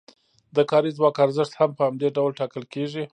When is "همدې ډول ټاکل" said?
1.87-2.63